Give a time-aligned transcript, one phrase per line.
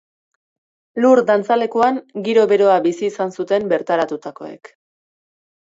[1.05, 4.77] Lur dantzalekuan giro beroa bizi izan zuten bertaratutakoek.